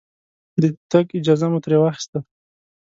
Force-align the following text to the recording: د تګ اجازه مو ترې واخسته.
د 0.61 0.63
تګ 0.91 1.05
اجازه 1.19 1.47
مو 1.51 1.59
ترې 1.63 1.77
واخسته. 1.79 2.19